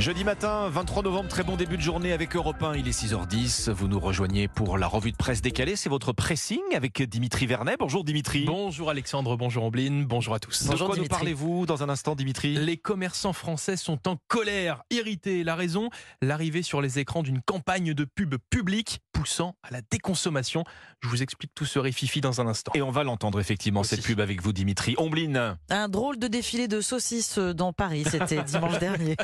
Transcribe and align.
Jeudi 0.00 0.24
matin, 0.24 0.68
23 0.68 1.02
novembre, 1.04 1.28
très 1.28 1.44
bon 1.44 1.56
début 1.56 1.76
de 1.76 1.82
journée 1.82 2.12
avec 2.12 2.36
Europe 2.36 2.62
1, 2.62 2.74
il 2.74 2.88
est 2.88 2.90
6h10. 2.90 3.70
Vous 3.70 3.88
nous 3.88 4.00
rejoignez 4.00 4.48
pour 4.48 4.76
la 4.76 4.86
revue 4.86 5.12
de 5.12 5.16
presse 5.16 5.40
décalée. 5.40 5.76
C'est 5.76 5.88
votre 5.88 6.12
pressing 6.12 6.60
avec 6.74 7.00
Dimitri 7.02 7.46
Vernet. 7.46 7.76
Bonjour 7.78 8.04
Dimitri. 8.04 8.44
Bonjour 8.44 8.90
Alexandre, 8.90 9.36
bonjour 9.36 9.64
Ambline, 9.64 10.04
bonjour 10.04 10.34
à 10.34 10.40
tous. 10.40 10.66
De 10.66 10.76
quoi 10.76 10.96
nous 10.96 11.06
parlez-vous 11.06 11.64
dans 11.64 11.82
un 11.82 11.88
instant 11.88 12.16
Dimitri 12.16 12.54
Les 12.54 12.76
commerçants 12.76 13.32
français 13.32 13.76
sont 13.76 14.06
en 14.06 14.18
colère, 14.28 14.82
irrités. 14.90 15.42
La 15.42 15.54
raison 15.54 15.88
L'arrivée 16.20 16.62
sur 16.62 16.82
les 16.82 16.98
écrans 16.98 17.22
d'une 17.22 17.40
campagne 17.40 17.94
de 17.94 18.04
pub 18.04 18.34
publique 18.50 19.00
poussant 19.12 19.54
à 19.62 19.70
la 19.70 19.80
déconsommation. 19.80 20.64
Je 21.00 21.08
vous 21.08 21.22
explique 21.22 21.52
tout 21.54 21.64
ce 21.64 21.78
réfifi 21.78 22.20
dans 22.20 22.40
un 22.40 22.46
instant. 22.46 22.72
Et 22.74 22.82
on 22.82 22.90
va 22.90 23.04
l'entendre 23.04 23.40
effectivement, 23.40 23.84
cette 23.84 24.02
pub 24.02 24.20
avec 24.20 24.42
vous 24.42 24.52
Dimitri. 24.52 24.96
Ombline 24.98 25.56
Un 25.70 25.88
drôle 25.88 26.18
de 26.18 26.26
défilé 26.26 26.68
de 26.68 26.80
saucisses 26.82 27.38
dans 27.38 27.72
Paris, 27.72 28.04
c'était 28.10 28.42
dimanche 28.42 28.78
dernier. 28.80 29.16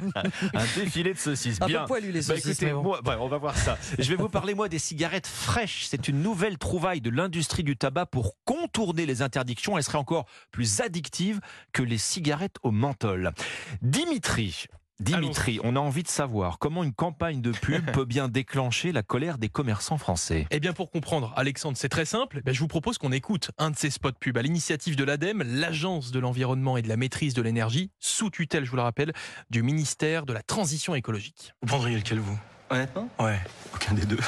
Un 0.61 0.81
défilé 0.81 1.15
de 1.15 1.19
saucisses. 1.19 1.59
Bien. 1.61 1.81
Un 1.81 1.83
peu 1.83 1.89
poilu 1.89 2.13
les 2.13 2.21
bah, 2.21 2.37
saucisses. 2.37 2.63
moi, 2.63 3.01
on 3.21 3.29
va 3.29 3.39
voir 3.39 3.57
ça. 3.57 3.79
Je 3.99 4.09
vais 4.09 4.17
vous 4.17 4.29
parler 4.29 4.55
moi 4.55 4.69
des 4.69 4.79
cigarettes 4.79 5.27
fraîches. 5.27 5.87
C'est 5.89 6.09
une 6.09 6.23
nouvelle 6.23 6.59
trouvaille 6.59 7.01
de 7.01 7.11
l'industrie 7.11 7.65
du 7.65 7.77
tabac 7.77 8.07
pour 8.07 8.37
contourner 8.45 9.07
les 9.07 9.23
interdictions. 9.23 9.77
Elle 9.77 9.85
serait 9.85 9.99
encore 9.99 10.27
plus 10.51 10.81
addictive 10.81 11.41
que 11.73 11.83
les 11.83 11.99
cigarettes 11.99 12.57
au 12.63 12.71
menthol. 12.71 13.33
Dimitri, 13.83 14.67
Dimitri, 15.01 15.59
on 15.65 15.77
a 15.77 15.81
envie 15.81 16.03
de 16.03 16.09
savoir 16.09 16.59
comment 16.59 16.85
une 16.85 16.93
campagne 16.93 17.41
de 17.41 17.53
pub 17.53 17.91
peut 17.93 18.05
bien 18.05 18.29
déclencher 18.29 18.93
la 18.93 19.03
colère 19.03 19.39
des 19.39 19.49
commerçants 19.49 19.97
français. 19.97 20.47
Eh 20.51 20.61
bien, 20.61 20.75
pour 20.75 20.91
comprendre, 20.91 21.33
Alexandre, 21.37 21.79
c'est 21.79 21.89
très 21.89 22.05
simple. 22.05 22.43
Eh 22.47 22.53
je 22.53 22.61
vous 22.61 22.69
propose 22.69 22.99
qu'on 22.99 23.13
écoute 23.13 23.51
un 23.57 23.71
de 23.71 23.77
ces 23.77 23.89
spots 23.89 24.13
pub 24.21 24.37
à 24.37 24.43
l'initiative 24.43 24.97
de 24.97 25.05
l'ADEME, 25.05 25.43
l'Agence 25.43 26.11
de 26.11 26.19
l'environnement 26.19 26.77
et 26.77 26.83
de 26.83 26.89
la 26.89 26.99
maîtrise 26.99 27.33
de 27.33 27.41
l'énergie, 27.41 27.91
sous 27.99 28.29
tutelle, 28.29 28.67
je 28.67 28.71
vous 28.71 28.77
le 28.77 28.83
rappelle, 28.83 29.13
du 29.49 29.63
ministère 29.63 30.27
de 30.27 30.35
la 30.35 30.43
Transition 30.43 30.95
écologique. 30.95 31.55
Vous 31.63 31.69
prendriez 31.69 31.97
lequel, 31.97 32.19
vous? 32.19 32.39
Honnêtement? 32.69 33.09
Ouais, 33.19 33.41
aucun 33.75 33.95
des 33.95 34.05
deux. 34.05 34.21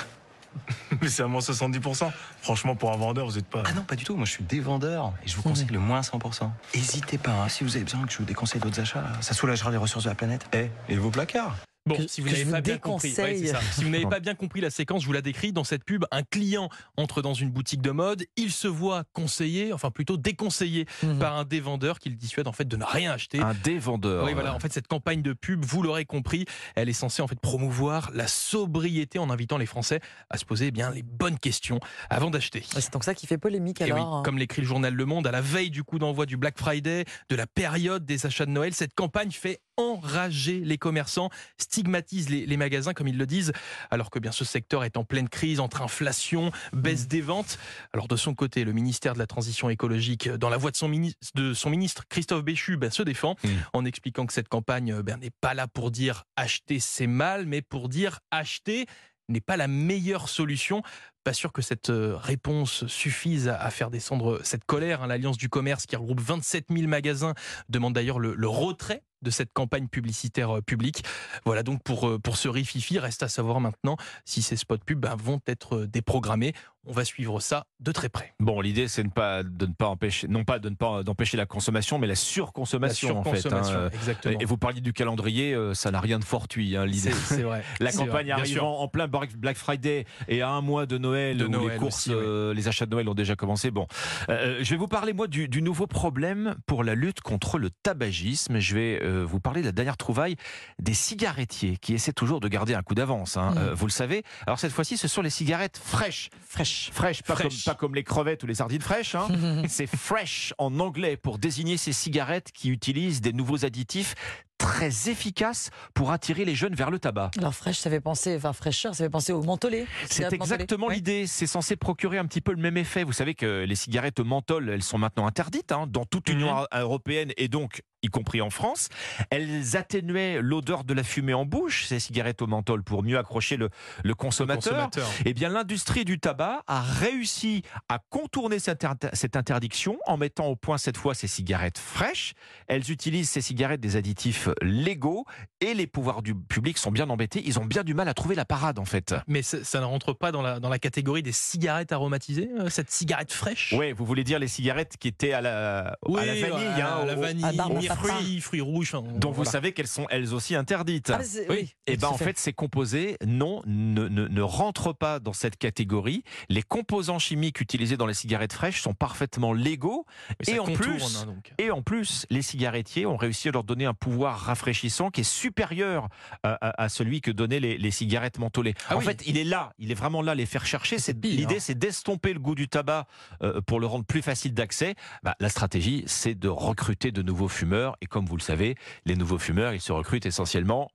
Mais 1.00 1.08
c'est 1.08 1.22
à 1.22 1.26
moins 1.26 1.40
70%. 1.40 2.10
Franchement, 2.40 2.74
pour 2.76 2.92
un 2.92 2.96
vendeur, 2.96 3.26
vous 3.26 3.36
n'êtes 3.36 3.46
pas. 3.46 3.62
Ah 3.66 3.72
non, 3.74 3.82
pas 3.82 3.96
du 3.96 4.04
tout. 4.04 4.16
Moi, 4.16 4.26
je 4.26 4.32
suis 4.32 4.44
des 4.44 4.60
vendeurs 4.60 5.12
et 5.24 5.28
je 5.28 5.36
vous 5.36 5.42
conseille 5.42 5.66
le 5.66 5.78
moins 5.78 6.00
100%. 6.00 6.50
N'hésitez 6.74 7.18
pas. 7.18 7.32
Hein. 7.32 7.48
Si 7.48 7.64
vous 7.64 7.76
avez 7.76 7.84
besoin 7.84 8.04
que 8.04 8.12
je 8.12 8.18
vous 8.18 8.24
déconseille 8.24 8.60
d'autres 8.60 8.80
achats, 8.80 9.04
ça 9.20 9.34
soulagera 9.34 9.70
les 9.70 9.76
ressources 9.76 10.04
de 10.04 10.10
la 10.10 10.14
planète. 10.14 10.46
Eh, 10.52 10.70
et 10.88 10.96
vos 10.96 11.10
placards 11.10 11.56
Bon, 11.84 11.96
si 12.06 12.20
vous 12.20 12.28
n'avez 12.28 12.44
pas 12.44 12.60
bien 12.60 12.78
compris, 12.78 13.10
si 13.10 13.84
vous 13.84 13.90
n'avez 13.90 14.06
pas 14.06 14.20
bien 14.20 14.34
compris 14.34 14.60
la 14.60 14.70
séquence, 14.70 15.02
je 15.02 15.06
vous 15.06 15.12
la 15.12 15.20
décris 15.20 15.52
dans 15.52 15.64
cette 15.64 15.84
pub. 15.84 16.04
Un 16.12 16.22
client 16.22 16.68
entre 16.96 17.22
dans 17.22 17.34
une 17.34 17.50
boutique 17.50 17.82
de 17.82 17.90
mode, 17.90 18.24
il 18.36 18.52
se 18.52 18.68
voit 18.68 19.02
conseillé, 19.12 19.72
enfin 19.72 19.90
plutôt 19.90 20.16
déconseillé 20.16 20.86
mhm. 21.02 21.18
par 21.18 21.36
un 21.36 21.44
dévendeur 21.44 21.98
qui 21.98 22.08
le 22.08 22.14
dissuade 22.14 22.46
en 22.46 22.52
fait 22.52 22.66
de 22.66 22.76
ne 22.76 22.84
rien 22.84 23.10
acheter. 23.12 23.40
Un 23.40 23.54
dévendeur. 23.54 24.24
Oui, 24.24 24.32
voilà. 24.32 24.54
En 24.54 24.60
fait, 24.60 24.72
cette 24.72 24.86
campagne 24.86 25.22
de 25.22 25.32
pub, 25.32 25.64
vous 25.64 25.82
l'aurez 25.82 26.04
compris, 26.04 26.44
elle 26.76 26.88
est 26.88 26.92
censée 26.92 27.20
en 27.20 27.26
fait 27.26 27.40
promouvoir 27.40 28.10
la 28.14 28.28
sobriété 28.28 29.18
en 29.18 29.28
invitant 29.28 29.58
les 29.58 29.66
Français 29.66 29.98
à 30.30 30.38
se 30.38 30.44
poser 30.44 30.68
eh 30.68 30.70
bien 30.70 30.90
les 30.92 31.02
bonnes 31.02 31.38
questions 31.38 31.80
avant 32.10 32.30
d'acheter. 32.30 32.62
C'est 32.64 32.92
donc 32.92 33.02
ça 33.02 33.14
qui 33.14 33.26
fait 33.26 33.38
polémique 33.38 33.80
Et 33.80 33.90
alors. 33.90 34.18
Oui, 34.18 34.22
comme 34.24 34.38
l'écrit 34.38 34.62
le 34.62 34.68
journal 34.68 34.94
Le 34.94 35.04
Monde, 35.04 35.26
à 35.26 35.32
la 35.32 35.40
veille 35.40 35.70
du 35.70 35.82
coup 35.82 35.98
d'envoi 35.98 36.26
du 36.26 36.36
Black 36.36 36.58
Friday, 36.58 37.04
de 37.28 37.36
la 37.36 37.48
période 37.48 38.04
des 38.04 38.24
achats 38.24 38.46
de 38.46 38.52
Noël, 38.52 38.72
cette 38.72 38.94
campagne 38.94 39.32
fait 39.32 39.60
enrager 39.76 40.60
les 40.60 40.78
commerçants, 40.78 41.30
stigmatise 41.58 42.28
les, 42.28 42.56
magasins, 42.56 42.92
comme 42.92 43.08
ils 43.08 43.18
le 43.18 43.26
disent, 43.26 43.52
alors 43.90 44.10
que 44.10 44.18
bien 44.18 44.32
ce 44.32 44.44
secteur 44.44 44.84
est 44.84 44.96
en 44.96 45.04
pleine 45.04 45.28
crise 45.28 45.60
entre 45.60 45.82
inflation, 45.82 46.52
baisse 46.72 47.04
mmh. 47.04 47.08
des 47.08 47.20
ventes. 47.20 47.58
Alors 47.92 48.08
de 48.08 48.16
son 48.16 48.34
côté, 48.34 48.64
le 48.64 48.72
ministère 48.72 49.14
de 49.14 49.18
la 49.18 49.26
Transition 49.26 49.70
écologique, 49.70 50.28
dans 50.28 50.50
la 50.50 50.56
voix 50.56 50.70
de 50.70 50.76
son, 50.76 50.88
ministre, 50.88 51.18
de 51.34 51.54
son 51.54 51.70
ministre 51.70 52.04
Christophe 52.08 52.44
Béchu, 52.44 52.76
ben, 52.76 52.90
se 52.90 53.02
défend 53.02 53.36
mmh. 53.42 53.48
en 53.72 53.84
expliquant 53.84 54.26
que 54.26 54.32
cette 54.32 54.48
campagne 54.48 55.00
ben, 55.02 55.18
n'est 55.18 55.30
pas 55.30 55.54
là 55.54 55.66
pour 55.66 55.90
dire 55.90 56.24
acheter 56.36 56.78
c'est 56.80 57.06
mal, 57.06 57.46
mais 57.46 57.62
pour 57.62 57.88
dire 57.88 58.20
acheter 58.30 58.86
n'est 59.28 59.40
pas 59.40 59.56
la 59.56 59.68
meilleure 59.68 60.28
solution. 60.28 60.82
Pas 61.24 61.32
sûr 61.32 61.52
que 61.52 61.62
cette 61.62 61.90
euh, 61.90 62.16
réponse 62.16 62.86
suffise 62.86 63.48
à 63.48 63.70
faire 63.70 63.90
descendre 63.90 64.40
cette 64.42 64.64
colère. 64.64 65.02
Hein. 65.02 65.06
L'Alliance 65.06 65.38
du 65.38 65.48
commerce, 65.48 65.86
qui 65.86 65.96
regroupe 65.96 66.20
27 66.20 66.66
000 66.70 66.88
magasins, 66.88 67.34
demande 67.68 67.94
d'ailleurs 67.94 68.18
le, 68.18 68.34
le 68.34 68.48
retrait 68.48 69.02
de 69.22 69.30
cette 69.30 69.52
campagne 69.52 69.88
publicitaire 69.88 70.58
euh, 70.58 70.60
publique. 70.60 71.04
Voilà 71.44 71.62
donc 71.62 71.82
pour, 71.82 72.08
euh, 72.08 72.18
pour 72.18 72.36
ce 72.36 72.48
rififi, 72.48 72.98
reste 72.98 73.22
à 73.22 73.28
savoir 73.28 73.60
maintenant 73.60 73.96
si 74.24 74.42
ces 74.42 74.56
spots 74.56 74.78
pubs 74.78 74.98
ben, 74.98 75.16
vont 75.16 75.40
être 75.46 75.76
euh, 75.76 75.86
déprogrammés. 75.86 76.52
On 76.84 76.92
va 76.92 77.04
suivre 77.04 77.38
ça 77.38 77.66
de 77.78 77.92
très 77.92 78.08
près. 78.08 78.34
Bon, 78.40 78.60
l'idée 78.60 78.88
c'est 78.88 79.04
de, 79.04 79.08
pas, 79.08 79.44
de 79.44 79.66
ne 79.66 79.72
pas 79.72 79.86
empêcher, 79.86 80.26
non 80.26 80.42
pas 80.42 80.58
de 80.58 80.68
ne 80.68 80.74
pas 80.74 81.04
d'empêcher 81.04 81.36
la 81.36 81.46
consommation, 81.46 82.00
mais 82.00 82.08
la 82.08 82.16
surconsommation, 82.16 83.20
en 83.20 83.22
fait. 83.22 83.52
Hein. 83.52 83.88
Exactement. 83.92 84.40
Et 84.40 84.44
vous 84.44 84.58
parliez 84.58 84.80
du 84.80 84.92
calendrier, 84.92 85.56
ça 85.74 85.92
n'a 85.92 86.00
rien 86.00 86.18
de 86.18 86.24
fortuit. 86.24 86.76
Hein, 86.76 86.84
l'idée, 86.84 87.12
c'est 87.12 87.42
vrai. 87.42 87.62
la 87.80 87.92
campagne 87.92 88.32
arrivant 88.32 88.80
en 88.80 88.88
plein 88.88 89.06
Black 89.06 89.58
Friday 89.58 90.06
et 90.26 90.42
à 90.42 90.48
un 90.48 90.60
mois 90.60 90.86
de 90.86 90.98
Noël, 90.98 91.11
de 91.12 91.44
où 91.46 91.68
les 91.68 91.76
courses, 91.76 92.08
les 92.08 92.68
achats 92.68 92.86
de 92.86 92.90
Noël 92.90 93.08
ont 93.08 93.14
déjà 93.14 93.36
commencé. 93.36 93.70
Bon, 93.70 93.86
je 94.28 94.68
vais 94.68 94.76
vous 94.76 94.88
parler 94.88 95.12
moi 95.12 95.26
du, 95.26 95.48
du, 95.48 95.62
nouveau 95.62 95.86
problème 95.86 96.56
pour 96.66 96.84
la 96.84 96.94
lutte 96.94 97.20
contre 97.20 97.58
le 97.58 97.70
tabagisme. 97.70 98.58
Je 98.58 98.74
vais 98.74 99.00
euh, 99.02 99.24
vous 99.24 99.40
parler 99.40 99.60
de 99.60 99.66
la 99.66 99.72
dernière 99.72 99.96
trouvaille 99.96 100.36
des 100.78 100.94
cigarettiers 100.94 101.76
qui 101.76 101.94
essaient 101.94 102.12
toujours 102.12 102.40
de 102.40 102.48
garder 102.48 102.74
un 102.74 102.82
coup 102.82 102.94
d'avance. 102.94 103.36
Hein. 103.36 103.52
Mm. 103.52 103.58
Euh, 103.58 103.74
vous 103.74 103.86
le 103.86 103.92
savez. 103.92 104.22
Alors 104.46 104.58
cette 104.58 104.72
fois-ci, 104.72 104.96
ce 104.96 105.08
sont 105.08 105.22
les 105.22 105.30
cigarettes 105.30 105.78
fraîches. 105.78 106.30
Fraîches. 106.46 106.90
Fraîches, 106.92 107.22
pas, 107.22 107.36
Comme, 107.36 107.50
pas 107.64 107.74
comme 107.74 107.94
les 107.94 108.04
crevettes 108.04 108.42
ou 108.42 108.46
les 108.46 108.54
sardines 108.54 108.80
fraîches. 108.80 109.14
Hein. 109.14 109.28
C'est 109.68 109.86
fresh 109.86 110.54
en 110.58 110.78
anglais 110.80 111.16
pour 111.16 111.38
désigner 111.38 111.76
ces 111.76 111.92
cigarettes 111.92 112.52
qui 112.52 112.70
utilisent 112.70 113.20
des 113.20 113.32
nouveaux 113.32 113.64
additifs 113.64 114.14
très 114.62 115.10
efficace 115.10 115.70
pour 115.92 116.12
attirer 116.12 116.44
les 116.44 116.54
jeunes 116.54 116.74
vers 116.74 116.90
le 116.90 117.00
tabac. 117.00 117.32
Alors 117.36 117.54
fraîche, 117.54 117.78
ça 117.78 117.90
fait 117.90 118.00
penser, 118.00 118.36
enfin 118.36 118.52
fraîcheur, 118.52 118.94
ça 118.94 119.04
fait 119.04 119.10
penser 119.10 119.32
au 119.32 119.42
mentholé. 119.42 119.86
C'est 120.08 120.32
exactement 120.32 120.88
l'idée. 120.88 121.26
C'est 121.26 121.48
censé 121.48 121.74
procurer 121.74 122.18
un 122.18 122.26
petit 122.26 122.40
peu 122.40 122.52
le 122.52 122.62
même 122.62 122.76
effet. 122.76 123.02
Vous 123.02 123.12
savez 123.12 123.34
que 123.34 123.64
les 123.64 123.74
cigarettes 123.74 124.20
au 124.20 124.24
menthol, 124.24 124.70
elles 124.70 124.84
sont 124.84 124.98
maintenant 124.98 125.26
interdites 125.26 125.72
hein, 125.72 125.86
dans 125.88 126.04
toute 126.04 126.28
l'Union 126.28 126.54
mhm. 126.54 126.66
européenne 126.80 127.32
et 127.36 127.48
donc 127.48 127.82
y 128.02 128.08
compris 128.08 128.40
en 128.40 128.50
France. 128.50 128.88
Elles 129.30 129.76
atténuaient 129.76 130.40
l'odeur 130.40 130.84
de 130.84 130.94
la 130.94 131.02
fumée 131.02 131.34
en 131.34 131.44
bouche, 131.44 131.86
ces 131.86 132.00
cigarettes 132.00 132.42
au 132.42 132.46
menthol, 132.46 132.82
pour 132.82 133.02
mieux 133.02 133.18
accrocher 133.18 133.56
le, 133.56 133.70
le, 134.04 134.14
consommateur. 134.14 134.90
Eh 135.24 135.32
bien, 135.32 135.48
l'industrie 135.48 136.04
du 136.04 136.18
tabac 136.18 136.62
a 136.66 136.80
réussi 136.80 137.62
à 137.88 137.98
contourner 138.10 138.58
cette, 138.58 138.86
cette 139.12 139.36
interdiction 139.36 139.98
en 140.06 140.16
mettant 140.16 140.46
au 140.46 140.56
point 140.56 140.78
cette 140.78 140.96
fois 140.96 141.14
ces 141.14 141.28
cigarettes 141.28 141.78
fraîches. 141.78 142.34
Elles 142.66 142.90
utilisent 142.90 143.30
ces 143.30 143.40
cigarettes 143.40 143.80
des 143.80 143.96
additifs 143.96 144.48
légaux 144.60 145.24
et 145.60 145.74
les 145.74 145.86
pouvoirs 145.86 146.22
du 146.22 146.34
public 146.34 146.78
sont 146.78 146.90
bien 146.90 147.08
embêtés. 147.08 147.42
Ils 147.44 147.58
ont 147.58 147.64
bien 147.64 147.84
du 147.84 147.94
mal 147.94 148.08
à 148.08 148.14
trouver 148.14 148.34
la 148.34 148.44
parade 148.44 148.78
en 148.78 148.84
fait. 148.84 149.14
Mais 149.28 149.42
ça, 149.42 149.80
ne 149.80 149.84
rentre 149.84 150.12
pas 150.12 150.32
dans 150.32 150.42
la, 150.42 150.60
dans 150.60 150.68
la 150.68 150.78
catégorie 150.78 151.22
des 151.22 151.32
cigarettes 151.32 151.92
aromatisées, 151.92 152.50
euh, 152.58 152.68
cette 152.68 152.90
cigarette 152.90 153.32
fraîche? 153.32 153.74
Oui, 153.76 153.92
vous 153.92 154.04
voulez 154.04 154.24
dire 154.24 154.38
les 154.38 154.48
cigarettes 154.48 154.96
qui 154.98 155.08
étaient 155.08 155.32
à 155.32 155.40
la, 155.40 155.78
à 155.88 156.24
la 156.24 156.34
vanille, 156.34 156.82
à, 156.82 157.04
la 157.04 157.14
vanille, 157.14 157.91
fruits, 157.96 158.40
fruits 158.40 158.60
rouges. 158.60 158.94
dont 159.16 159.32
vous 159.32 159.44
savez 159.44 159.72
qu'elles 159.72 159.86
sont 159.86 160.06
elles 160.10 160.34
aussi 160.34 160.54
interdites. 160.54 161.10
Ah, 161.10 161.20
oui. 161.48 161.74
Et 161.86 161.94
eh 161.94 161.96
ben 161.96 162.08
en 162.08 162.16
fait, 162.16 162.38
ces 162.38 162.52
composés, 162.52 163.16
non, 163.26 163.62
ne, 163.66 164.08
ne, 164.08 164.28
ne 164.28 164.42
rentrent 164.42 164.92
pas 164.92 165.18
dans 165.18 165.32
cette 165.32 165.56
catégorie. 165.56 166.22
Les 166.48 166.62
composants 166.62 167.18
chimiques 167.18 167.60
utilisés 167.60 167.96
dans 167.96 168.06
les 168.06 168.14
cigarettes 168.14 168.52
fraîches 168.52 168.82
sont 168.82 168.94
parfaitement 168.94 169.52
légaux. 169.52 170.06
Et 170.46 170.58
en, 170.58 170.64
plus, 170.64 171.26
hein, 171.26 171.34
et 171.58 171.70
en 171.70 171.82
plus, 171.82 172.26
les 172.30 172.42
cigarettiers 172.42 173.06
ont 173.06 173.16
réussi 173.16 173.48
à 173.48 173.52
leur 173.52 173.64
donner 173.64 173.84
un 173.84 173.94
pouvoir 173.94 174.38
rafraîchissant 174.38 175.10
qui 175.10 175.22
est 175.22 175.24
supérieur 175.24 176.08
à, 176.42 176.88
celui 176.88 177.20
que 177.20 177.30
donnaient 177.30 177.60
les, 177.60 177.90
cigarettes 177.90 178.38
mentholées. 178.38 178.74
Ah 178.88 178.96
en 178.96 179.00
fait, 179.00 179.22
il 179.26 179.36
est 179.36 179.44
là, 179.44 179.72
il 179.78 179.90
est 179.90 179.94
vraiment 179.94 180.22
là, 180.22 180.34
les 180.34 180.46
faire 180.46 180.66
chercher. 180.66 180.96
L'idée, 181.22 181.56
hein. 181.56 181.58
c'est 181.60 181.78
d'estomper 181.78 182.32
le 182.32 182.40
goût 182.40 182.54
du 182.54 182.68
tabac 182.68 183.06
euh, 183.42 183.60
pour 183.60 183.80
le 183.80 183.86
rendre 183.86 184.04
plus 184.04 184.22
facile 184.22 184.54
d'accès. 184.54 184.94
Bah, 185.22 185.36
la 185.40 185.48
stratégie, 185.48 186.04
c'est 186.06 186.34
de 186.34 186.48
recruter 186.48 187.12
de 187.12 187.22
nouveaux 187.22 187.48
fumeurs. 187.48 187.81
Et 188.00 188.06
comme 188.06 188.26
vous 188.26 188.36
le 188.36 188.42
savez, 188.42 188.76
les 189.04 189.16
nouveaux 189.16 189.38
fumeurs, 189.38 189.74
ils 189.74 189.80
se 189.80 189.92
recrutent 189.92 190.26
essentiellement 190.26 190.90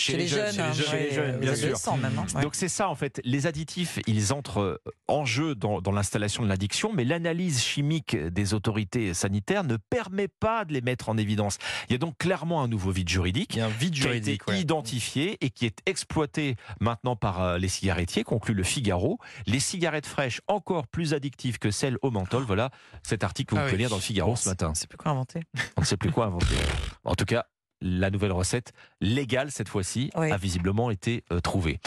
chez, 0.00 0.16
les, 0.16 0.26
jeunes, 0.26 0.52
chez 0.52 0.98
les 0.98 1.14
jeunes, 1.14 1.38
bien 1.38 1.54
sûr. 1.54 1.76
Hein. 1.86 2.40
Donc 2.42 2.54
c'est 2.54 2.68
ça 2.68 2.88
en 2.88 2.94
fait. 2.94 3.20
Les 3.24 3.46
additifs, 3.46 3.98
ils 4.06 4.32
entrent 4.32 4.60
euh, 4.60 4.82
en 5.08 5.24
jeu 5.24 5.54
dans, 5.54 5.80
l'installation 5.92 6.42
de 6.42 6.48
l'addiction, 6.48 6.92
mais 6.92 7.04
l'analyse 7.04 7.62
chimique 7.62 8.16
des 8.16 8.54
autorités 8.54 9.12
sanitaires 9.14 9.64
ne 9.64 9.76
permet 9.76 10.28
pas 10.28 10.64
de 10.64 10.72
les 10.72 10.80
mettre 10.80 11.08
en 11.08 11.18
évidence. 11.18 11.58
Il 11.88 11.92
y 11.92 11.94
a 11.94 11.98
donc 11.98 12.16
clairement 12.18 12.62
un 12.62 12.68
nouveau 12.68 12.90
vide 12.90 13.08
juridique, 13.08 13.58
un 13.58 13.68
vide 13.68 13.94
juridique 13.94 14.42
qui 14.44 14.50
a 14.50 14.54
été 14.54 14.62
identifié 14.62 15.36
et 15.40 15.50
qui 15.50 15.66
est 15.66 15.78
exploité 15.86 16.56
maintenant 16.80 17.16
par 17.16 17.42
euh, 17.42 17.58
les 17.58 17.68
cigarettiers, 17.68 18.24
conclut 18.24 18.54
le 18.54 18.62
Figaro. 18.62 19.18
Les 19.46 19.60
cigarettes 19.60 20.06
fraîches 20.06 20.40
encore 20.48 20.86
plus 20.86 21.12
addictives 21.12 21.58
que 21.58 21.70
celles 21.70 21.98
au 22.02 22.10
menthol. 22.10 22.44
Voilà 22.44 22.70
cet 23.02 23.24
article 23.24 23.50
que 23.50 23.54
vous 23.56 23.62
ah 23.62 23.66
pouvez 23.66 23.78
lire 23.78 23.90
dans 23.90 23.96
le 23.96 24.02
Figaro 24.02 24.36
ce 24.36 24.48
matin. 24.48 24.68
On 24.68 24.70
ne 24.70 24.74
sait 24.74 24.86
plus 24.86 24.98
quoi 24.98 25.12
inventer? 25.12 25.42
On 25.76 25.82
ne 25.82 25.86
sait 25.86 25.96
plus 25.96 26.10
quoi 26.10 26.26
inventer. 26.26 26.46
En 27.04 27.14
tout 27.14 27.24
cas, 27.24 27.46
la 27.80 28.10
nouvelle 28.10 28.32
recette 28.32 28.72
légale 29.00 29.50
cette 29.50 29.68
fois-ci 29.68 30.10
a 30.14 30.36
visiblement 30.36 30.90
été 30.90 31.24
euh, 31.32 31.40
trouvée. 31.40 31.80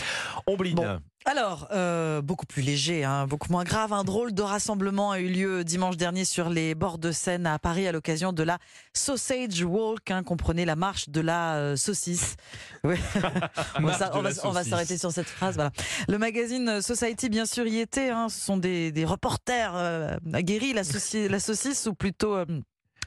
Ombline. 0.48 1.00
Alors, 1.26 1.70
euh, 1.72 2.22
beaucoup 2.22 2.46
plus 2.46 2.62
léger, 2.62 3.06
hein, 3.06 3.28
beaucoup 3.28 3.50
moins 3.50 3.64
grave. 3.64 3.94
Un 3.94 4.04
drôle 4.04 4.34
de 4.34 4.42
rassemblement 4.42 5.12
a 5.12 5.20
eu 5.22 5.30
lieu 5.30 5.64
dimanche 5.64 5.96
dernier 5.96 6.26
sur 6.26 6.50
les 6.50 6.76
bords 6.76 6.98
de 6.98 7.14
Seine 7.14 7.48
à 7.48 7.58
Paris 7.60 7.88
à 7.88 7.94
l'occasion 7.94 8.34
de 8.34 8.44
la 8.44 8.58
Sausage 8.94 9.64
Walk, 9.64 10.12
hein, 10.12 10.24
comprenez 10.24 10.66
la 10.66 10.76
marche 10.76 11.08
de 11.08 11.22
la 11.22 11.56
euh, 11.56 11.76
saucisse. 11.76 12.36
Oui. 12.86 12.98
on 13.80 13.84
va, 14.52 14.64
s'arrêter 14.66 14.98
sur 14.98 15.14
cette 15.14 15.30
phrase. 15.30 15.56
Voilà. 15.56 15.72
Le 16.10 16.18
magazine 16.18 16.82
Society, 16.82 17.30
bien 17.30 17.46
sûr, 17.46 17.66
y 17.66 17.80
était. 17.80 18.10
Hein, 18.10 18.28
ce 18.28 18.42
sont 18.42 18.58
des, 18.58 18.92
reporters 19.06 19.74
aguerris, 20.34 20.74
la, 20.74 20.82
la, 21.30 21.40
saucisse, 21.40 21.88
ou 21.88 21.94
plutôt 21.94 22.36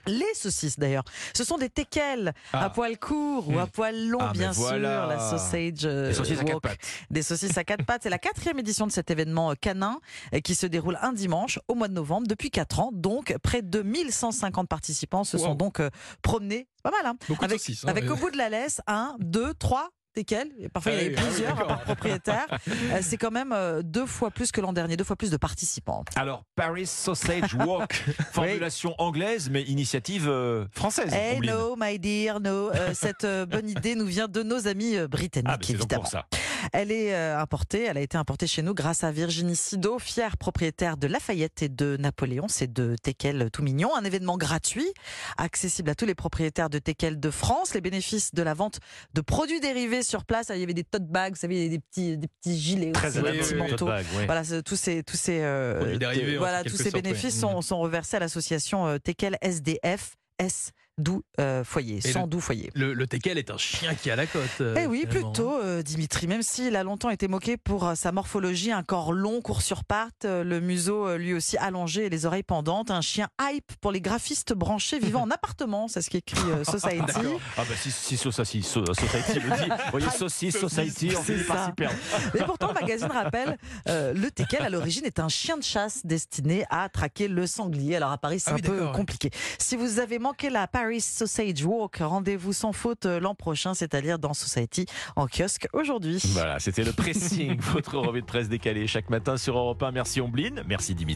les 0.07 0.35
saucisses 0.35 0.79
d'ailleurs. 0.79 1.05
Ce 1.35 1.45
sont 1.45 1.59
des 1.59 1.69
teckels 1.69 2.33
à 2.53 2.65
ah. 2.65 2.71
poil 2.71 2.99
court 2.99 3.49
ou 3.49 3.59
à 3.59 3.67
hmm. 3.67 3.71
poil 3.71 4.09
long, 4.09 4.19
ah, 4.21 4.33
bien 4.33 4.53
sûr. 4.53 4.77
La 4.77 5.19
sausage. 5.19 5.83
Des 5.83 6.15
saucisses 6.15 6.41
à 6.41 6.45
quatre 6.45 6.61
pattes. 6.61 6.79
Des 7.11 7.23
saucisses 7.23 7.59
à 7.59 7.65
quatre 7.65 7.85
pattes. 7.85 8.03
C'est 8.03 8.11
la 8.11 8.19
quatrième 8.19 8.59
édition 8.59 8.87
de 8.87 8.93
cet 8.93 9.11
événement 9.11 9.51
euh, 9.51 9.55
canin 9.55 10.01
euh, 10.35 10.41
qui 10.41 10.55
se 10.55 10.67
déroule 10.67 10.99
un 11.03 11.13
dimanche 11.13 11.59
au 11.69 11.75
mois 11.75 11.89
de 11.89 11.95
novembre 11.95 12.27
depuis 12.27 12.51
quatre 12.51 12.81
ans. 12.81 12.91
Donc, 12.93 13.37
près 13.43 13.63
de 13.63 13.83
1150 13.83 14.69
participants 14.69 15.25
se 15.25 15.39
sont 15.39 15.55
donc 15.55 15.81
euh, 15.81 15.91
promenés. 16.23 16.69
Pas 16.83 16.91
mal, 16.91 17.07
hein 17.07 17.17
Beaucoup 17.29 17.45
avec, 17.45 17.59
de 17.59 17.63
saucisses, 17.63 17.85
hein, 17.85 17.89
avec 17.89 18.09
au 18.11 18.17
bout 18.17 18.31
de 18.31 18.37
la 18.37 18.49
laisse, 18.49 18.81
un, 18.87 19.17
deux, 19.19 19.55
trois, 19.55 19.91
Desquels 20.17 20.49
Parfois, 20.73 20.93
il 20.93 20.99
y 20.99 21.01
avait 21.07 21.15
ah 21.19 21.23
plusieurs 21.23 21.67
par 21.67 21.81
propriétaire. 21.83 22.47
Euh, 22.93 22.99
c'est 23.01 23.17
quand 23.17 23.31
même 23.31 23.53
euh, 23.53 23.83
deux 23.83 24.07
fois 24.07 24.31
plus 24.31 24.53
que 24.53 24.61
l'an 24.61 24.73
dernier, 24.73 24.97
deux 24.97 25.05
fois 25.05 25.17
plus 25.17 25.31
de 25.31 25.37
participants. 25.37 26.05
Alors, 26.15 26.45
Paris 26.55 26.87
Sausage 26.87 27.55
Walk, 27.55 27.93
formulation 28.33 28.95
anglaise, 28.99 29.51
mais 29.51 29.63
initiative 29.63 30.29
euh, 30.29 30.67
française. 30.73 31.13
Hey, 31.13 31.41
no, 31.41 31.75
my 31.77 31.99
dear, 31.99 32.41
no. 32.41 32.71
cette 32.93 33.27
bonne 33.49 33.69
idée 33.69 33.95
nous 33.95 34.07
vient 34.07 34.29
de 34.29 34.43
nos 34.43 34.69
amis 34.69 34.97
britanniques, 35.09 35.51
ah, 35.51 35.73
évidemment. 35.73 36.03
Pour 36.03 36.11
ça. 36.11 36.27
Elle 36.73 36.93
est 36.93 37.15
importée, 37.15 37.85
elle 37.85 37.97
a 37.97 38.01
été 38.01 38.17
importée 38.17 38.47
chez 38.47 38.63
nous 38.63 38.75
grâce 38.75 39.05
à 39.05 39.13
Virginie 39.13 39.57
Sido, 39.57 39.99
fière 39.99 40.37
propriétaire 40.37 40.97
de 40.97 41.07
Lafayette 41.07 41.63
et 41.63 41.69
de 41.69 41.97
Napoléon. 41.99 42.47
C'est 42.49 42.73
de 42.73 42.97
Tekel 43.03 43.51
tout 43.53 43.63
mignon. 43.63 43.95
Un 43.97 44.05
événement 44.05 44.37
gratuit, 44.37 44.89
accessible 45.37 45.91
à 45.91 45.95
tous 45.95 46.07
les 46.07 46.15
propriétaires 46.15 46.71
de 46.71 46.79
Tekel 46.79 47.21
de 47.21 47.31
France. 47.31 47.75
Les 47.75 47.81
bénéfices 47.81 48.35
de 48.35 48.43
la 48.43 48.55
vente 48.55 48.81
de 49.15 49.21
produits 49.21 49.61
dérivés 49.61 50.03
sur 50.03 50.25
place. 50.25 50.51
Il 50.55 50.61
y 50.61 50.63
avait 50.63 50.75
des 50.75 50.85
tote 50.85 51.07
bags, 51.07 51.35
vous 51.35 51.41
savez, 51.41 51.69
des 51.69 51.79
pets 51.79 52.19
des 52.19 52.29
petits 52.29 52.59
gilets 52.59 52.93
aussi, 52.97 53.23
des 53.23 53.39
petits 53.39 53.55
manteaux. 53.55 53.91
Voilà, 54.27 54.43
tous 54.63 54.77
ces, 54.77 55.03
tous 55.03 55.17
ces, 55.17 55.41
euh, 55.43 55.97
voilà, 56.39 56.65
tous 56.65 56.77
ces 56.77 56.91
bénéfices 56.91 57.39
sont, 57.39 57.63
sont, 57.63 57.79
reversés 57.79 58.17
à 58.17 58.21
l'association 58.21 58.87
euh, 58.87 58.99
Tekel 58.99 59.37
SDF 59.43 60.17
S 60.39 60.73
doux 60.99 61.23
euh, 61.41 61.63
foyer, 61.63 62.01
sans 62.01 62.27
doux 62.27 62.41
foyer. 62.41 62.71
Le, 62.75 62.95
le 62.95 63.07
teckel 63.07 63.37
est 63.37 63.51
un 63.51 63.59
chien 63.59 63.95
qui 63.95 64.11
a 64.11 64.17
la 64.17 64.27
cote. 64.27 64.43
Euh, 64.61 64.77
eh 64.81 64.87
oui, 64.87 65.05
plutôt, 65.09 65.57
hein. 65.57 65.61
euh, 65.63 65.83
Dimitri. 65.83 66.27
Même 66.27 66.43
s'il 66.43 66.75
a 66.75 66.83
longtemps 66.83 67.11
été 67.11 67.29
moqué 67.29 67.57
pour 67.59 67.93
sa 67.95 68.13
morphologie, 68.13 68.73
un 68.73 68.83
corps 68.83 69.13
long, 69.13 69.43
court 69.43 69.61
sur 69.61 69.85
pattes, 69.85 70.25
le 70.25 70.61
museau 70.61 71.17
lui 71.17 71.35
aussi 71.35 71.59
allongé 71.59 72.07
et 72.07 72.09
les 72.09 72.25
oreilles 72.25 72.43
pendantes. 72.43 72.91
Un 72.91 73.03
chien 73.03 73.29
hype 73.41 73.73
pour 73.81 73.93
les 73.93 74.01
graphistes 74.01 74.55
branchés 74.55 74.99
vivant 74.99 75.23
en 75.23 75.31
appartement, 75.37 75.89
c'est 75.89 76.01
ce 76.01 76.09
qu'écrit 76.09 76.41
Society. 76.65 77.21
ah 77.59 77.63
bah 77.69 77.75
si, 77.77 77.91
si 77.91 78.17
Society, 78.17 78.63
Society 78.63 79.35
le 79.35 79.51
dit. 79.57 79.71
Vous 79.71 79.91
voyez, 79.91 80.11
Society, 80.11 81.15
on 81.17 81.23
finit 81.23 81.43
par 81.45 81.67
s'y 81.67 81.73
perdre. 81.73 81.97
Mais 82.35 82.41
pourtant, 82.45 82.69
le 82.69 82.75
magazine 82.81 83.11
rappelle, 83.11 83.59
le 83.87 84.29
teckel 84.31 84.63
à 84.63 84.71
l'origine 84.71 85.05
est 85.05 85.21
un 85.21 85.29
chien 85.29 85.59
de 85.59 85.63
chasse 85.63 86.07
destiné 86.07 86.65
à 86.71 86.89
traquer 86.89 87.29
le 87.29 87.47
sanglier. 87.47 87.97
Alors 87.97 88.13
à 88.13 88.19
Paris, 88.19 88.41
c'est 88.41 88.53
ah 88.53 88.55
un 88.55 88.59
peu 88.59 88.87
compliqué. 88.93 89.31
Si 89.59 89.77
vous 89.77 89.99
avez 89.99 90.19
manqué 90.19 90.49
la 90.49 90.67
Paris 90.67 90.86
Sausage 91.01 91.65
Walk. 91.65 91.99
Rendez-vous 92.01 92.53
sans 92.53 92.73
faute 92.73 93.07
euh, 93.07 93.21
l'an 93.21 93.35
prochain, 93.35 93.75
c'est-à-dire 93.75 94.19
dans 94.19 94.35
Society 94.35 94.87
en 95.17 95.27
kiosque 95.27 95.69
aujourd'hui. 95.73 96.23
Voilà, 96.33 96.59
c'était 96.59 96.85
le 96.85 96.93
pressing, 96.93 97.59
votre 97.61 97.99
revue 97.99 98.21
de 98.21 98.27
presse 98.27 98.49
décalée 98.49 98.87
chaque 98.87 99.11
matin 99.11 99.37
sur 99.37 99.57
Europe 99.57 99.83
1. 99.83 99.93
Merci 99.93 100.21
Ombline, 100.21 100.63
merci 100.67 100.95
Dimitri. 100.95 101.07